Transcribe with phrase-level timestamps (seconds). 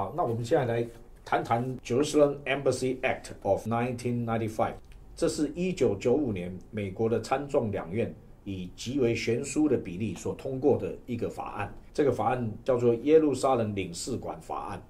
[0.00, 0.86] 好，那我们现在来
[1.26, 4.72] 谈谈 Jerusalem Embassy Act of 1995，
[5.14, 8.10] 这是一九九五年美国的参众两院
[8.44, 11.70] 以极为悬殊的比例所通过的一个法案。
[11.92, 14.82] 这个法案叫做耶路撒冷领事馆法案，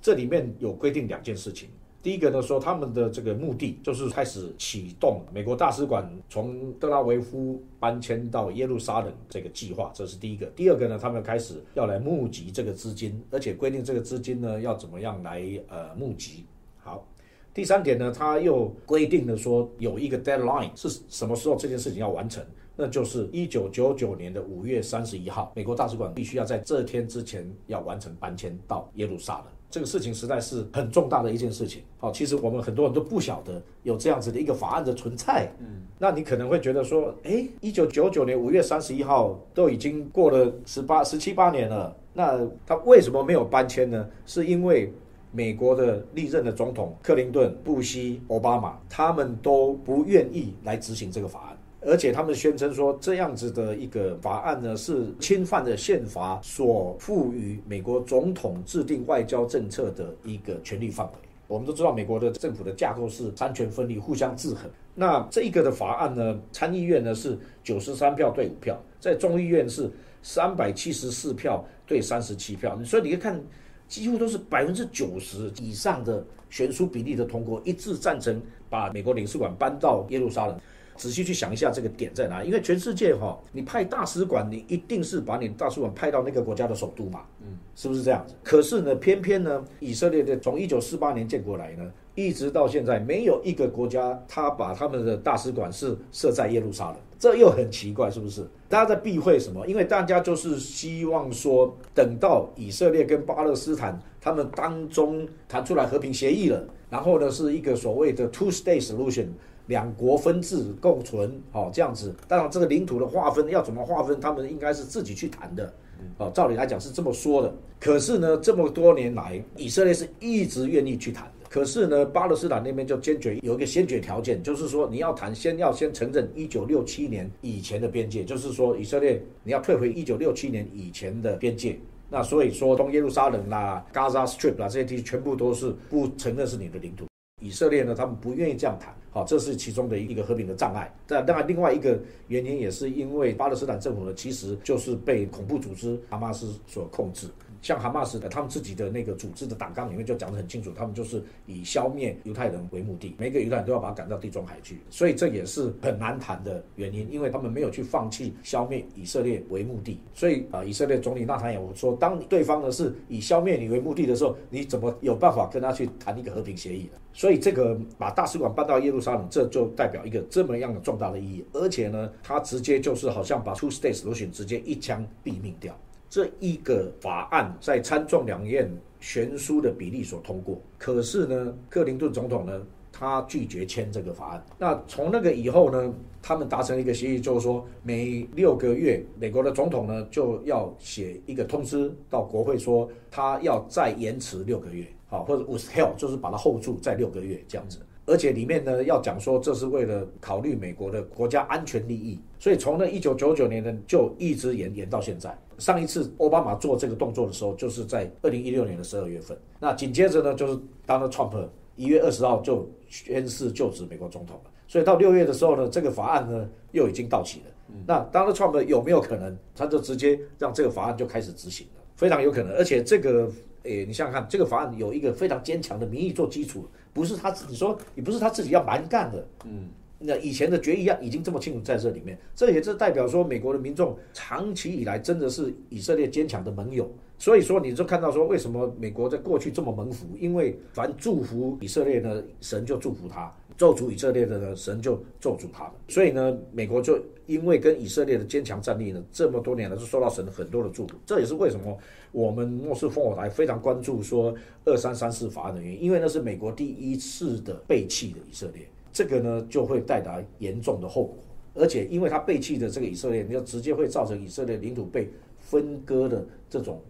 [0.00, 1.68] 这里面有规定两件事情。
[2.04, 10.44] 第一个呢，说他们的这个目的就是开始启动美国大使馆从德拉维夫搬迁到耶路撒冷这个计划，这是第一个。
[10.48, 16.44] 第二个呢，他们开始要来募集这个资金，而且规定这个资金呢要怎么样来呃募集。
[16.76, 17.08] 好，
[17.54, 22.44] 第三点呢，他又规定了说有一个 deadline 是什么时候这件事情要完成，
[22.76, 29.46] 那就是一九九九年的五月三十一号，美国大使馆必须要在这天之前要完成搬迁到耶路撒冷。
[29.74, 31.82] 这个事情实在是很重大的一件事情。
[31.98, 35.52] 好，其实我们很多人都不晓得有这样子的一个法案的存在。
[35.58, 44.08] 嗯，那你可能会觉得说，哎，一九九九年五月三十一号都已经过了十八、十七八年了，那他为什么没有搬迁呢？
[44.24, 44.94] 是因为
[45.32, 51.58] 美国的历任的总统克林顿、布希、奥巴马他们都不愿意来执行这个法案。
[51.86, 61.12] 而且他们宣称说，这样子的一个法案呢，是侵犯了宪法所赋予美国总统制定外交政策的一个权力范围。
[61.46, 64.70] 我们都知道，美国的政府的架构是三权分立、互相制衡。
[64.94, 69.90] 那这一个的法案呢，参议院呢是九十三票对五票，在众议院是
[70.22, 72.82] 三百七十四票对三十七票。
[72.82, 73.38] 所以你可以看，
[73.86, 78.40] 几乎都是百分之九十以上的悬殊比例的通过，一致赞成
[78.70, 80.58] 把美国领事馆搬到耶路撒冷。
[80.96, 82.48] 仔细去想一下这个点在哪里？
[82.48, 88.34] 因为全世界哈，你派大使馆，你一定是把你大使馆派到那个国家的首都嘛，嗯，是不是这样子？
[88.42, 98.46] 可是呢，偏偏呢，以色列的从一九四八年建国来呢，一直到现在，没有一个国家他把他们的大使馆是设在耶路撒冷，这又很奇怪，是不是？
[98.68, 99.66] 大家在避讳什么？
[99.66, 109.26] 因为大家就是希望说，等到以色列跟巴勒斯坦他们当中谈出来和平协议了，然后呢，是一个所谓的 two-state solution。
[109.66, 112.14] 两国分治共存，好这样子。
[112.28, 115.72] 当然，这个领土的划分要怎么划分，他们应该是自己去谈的。
[116.18, 117.54] 哦，照理来讲是这么说的。
[117.80, 121.48] 可是呢，这么多年来，以色列是一直愿意去谈的。
[121.48, 131.78] 可是呢，巴勒斯坦那边就坚决有一个先决条件，就是说你要谈，先要先承认一九六七年以前的边界，就是说以色列你要退回一九六七年以前的边界。
[132.08, 137.06] 那所以说，东耶路撒冷啦、Gaza Strip 啦这些地区全部都是不承认是你的领土。
[137.42, 140.90] 以色列呢，他们不愿意这样谈，好，这是其中的一个和平的障碍。
[141.06, 147.26] 但当然，另外一个原因也是因为巴勒斯坦政府呢，其实就是被恐怖组织哈马斯所控制。
[147.64, 154.80] 像哈马斯的，他们自己的那个组织的党纲里面就讲得很清楚，他们就是以消灭犹太人为目的，每个犹太人都要把他赶到地中海去。
[154.90, 159.98] 所以这也是很难谈的原因，因为他们没有去放弃消灭以色列为目的。
[160.12, 166.98] 所以啊，以色列总理纳坦雅胡说，当对方呢是以消灭你为目的的时候，你怎么有办法跟他去谈一个和平协议呢？
[167.14, 175.74] 所以这个把大使馆搬到耶路撒冷，这就代表一个这么样的重大的意义，而且呢，他直接就是好像把 Two States Solution 直接一枪毙命掉。
[176.14, 178.70] 这一个法案在参众两院
[179.00, 184.46] 悬殊的比例所通过，可是呢，克林顿总统呢，他拒绝签这个法案。
[184.56, 185.92] 那从那个以后呢，
[186.22, 197.80] 他们达成一个协议，就是说每六个月，美国的总统呢就要写一个通知到国会，说他要再延迟六个月，好，或者 with help，就是把它 hold 住再六个月这样子。
[198.06, 205.36] 而且里面呢要讲说，这是为了考虑美国的国家安全利益，所以从那一九九九年呢就一直延延到现在。
[205.58, 209.38] 上一次奥巴马做这个动作的时候，就是在二零一六年的十二月份。
[209.60, 210.54] 那紧接着呢，就是
[210.86, 214.50] Donald Trump 一月二十号就宣誓就职美国总统了。
[214.66, 217.46] 所以到六月的时候呢，这个法案呢又已经到期了。
[217.86, 221.82] 那 Donald Trump 有没有可能，他就直接让这个法案就开始执行了？
[221.96, 222.52] 非常有可能。
[222.52, 223.30] 而且这个，
[223.62, 229.26] 诶，你想想看，这个法案有一个非常坚强的民意做基础，不是他自己说，也不是他自己要蛮干的。
[229.44, 229.68] 嗯。
[230.06, 236.90] 那以前的决议啊，已经这么清楚在这里面，这也是代表说美国的民众长期以来真的是以色列坚强的盟友。
[237.16, 240.06] 所以说，你就看到说，为什么美国在过去这么蒙福？
[240.18, 245.72] 因为凡祝福以色列的，神就祝福他；咒诅以色列的呢，神就咒诅他。
[245.88, 250.96] 所以呢，美国就因为跟以色列的坚强战力呢，这么多年来是受到神很多的祝福。
[251.06, 251.78] 这也是为什么
[252.10, 254.34] 我们莫斯烽火台非常关注说
[254.64, 258.66] 二三三四法案的原因，因为那是美国第一次的背弃的以色列。
[258.94, 261.16] 这个呢就会带来严重的后果，
[261.54, 265.10] 而且因为他背弃的这个以色列，你就直接会造成以色列领土被
[265.40, 266.80] 分割的这种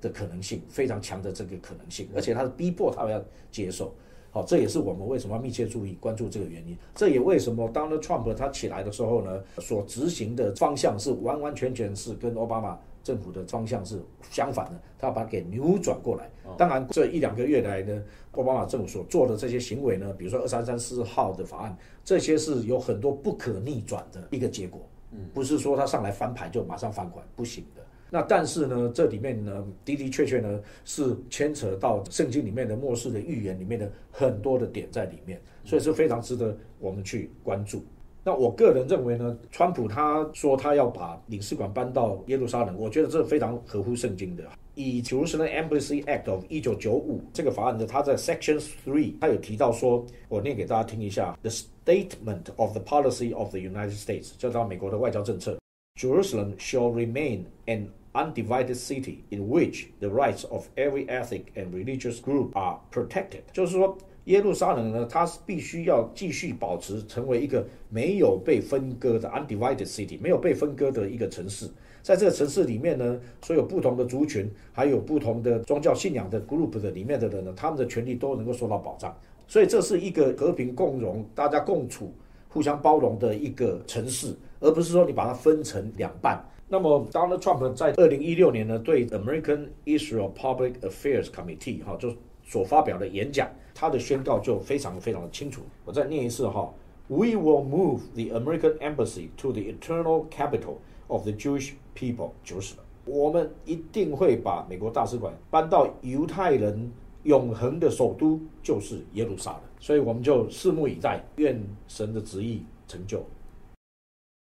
[0.00, 3.92] 的可能性非常强的这个可能性，而且他是逼迫他们要接受。
[4.30, 6.78] 好，这也是我们为什么要密切注意关注这个原因。
[6.94, 14.00] 这也为什么当 Trump 他起来的时候呢，所执行的方向是完完全全是跟奥巴马政府的方向是
[14.30, 16.30] 相反的，他要把它给扭转过来。
[16.58, 18.02] 当然，这一两个月来呢，
[18.32, 24.80] 奥巴马政府所做的这些行为呢，比如说二三三四号的法案，这些是有很多不可逆转的一个结果。
[25.12, 27.82] 嗯，不是说他上来翻牌就马上翻款，不行的。
[28.12, 37.84] 那但是呢，这里面呢的的确确呢是牵扯到圣经里面的末世的预言里面的很多的点在里面，所以是非常值得我们去关注。
[38.22, 44.44] 那我个人认为呢，川普他说他要把领事馆搬到耶路撒冷，我觉得这非常合乎圣经的。
[44.74, 55.58] 以 Jerusalem Embassy Act of 一九九五这个法案呢，它在 Section Three，它有提到说，我念给大家听一下：The statement of the policy of the United States，叫到美国的外交政策
[55.98, 62.50] ，Jerusalem shall remain an undivided city in which the rights of every ethnic and religious group
[62.52, 63.42] are protected。
[63.52, 63.96] 就是说。
[64.30, 71.68] 耶路撒冷呢，它是必须要继续保持成为一个没有被分割的 undivided city，没有被分割的一个城市。
[72.00, 79.12] 在这个城市里面呢，所有不同的族群，还有不同的宗教信仰的 group 的里面的人呢，他们的权利都能够受到保障。
[79.48, 82.14] 所以这是一个和平共荣、大家共处、
[82.48, 86.40] 互相包容的一个城市，而不是说你把它分成两半。
[86.68, 92.14] 那么，Donald Trump 在二零一六年呢，对 American Israel Public Affairs Committee 哈，就
[92.44, 93.48] 所发表的演讲。
[93.72, 96.70] 他的宣告就非常非常的清楚，我再念一次哈
[97.08, 100.76] ：We will move the American embassy to the eternal capital
[101.06, 102.82] of the Jewish people，就是了。
[103.06, 106.92] 我们一定会把美国大使馆搬到犹太人
[107.22, 109.60] 永恒的首都，就是耶路撒冷。
[109.78, 111.58] 所以我们就拭目以待，愿
[111.88, 113.24] 神的旨意成就。